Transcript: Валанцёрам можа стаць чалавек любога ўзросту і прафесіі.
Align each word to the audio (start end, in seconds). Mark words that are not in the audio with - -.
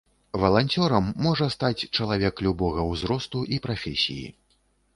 Валанцёрам 0.43 1.09
можа 1.25 1.49
стаць 1.57 1.87
чалавек 1.97 2.43
любога 2.47 2.87
ўзросту 2.91 3.45
і 3.57 3.63
прафесіі. 3.67 4.27